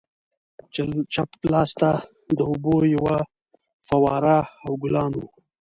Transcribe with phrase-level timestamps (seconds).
[1.13, 1.91] چپ لاسته
[2.37, 3.17] د اوبو یوه
[3.87, 5.27] فواره او ګلان وو.